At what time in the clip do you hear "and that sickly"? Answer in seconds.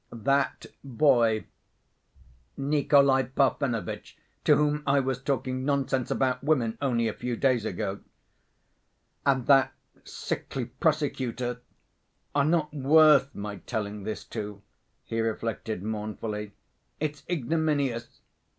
9.27-10.65